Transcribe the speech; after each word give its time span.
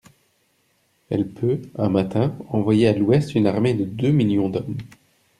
Elle 1.11 1.27
peut, 1.27 1.61
un 1.77 1.89
matin, 1.89 2.35
envoyer 2.49 2.87
à 2.87 2.93
l'ouest 2.97 3.35
une 3.35 3.45
armée 3.45 3.75
de 3.75 3.85
deux 3.85 4.09
millions 4.11 4.49
d'hommes. 4.49 4.75